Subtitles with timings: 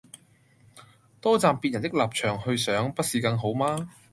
[1.21, 3.87] 多站別人的立場去想不是更好嗎？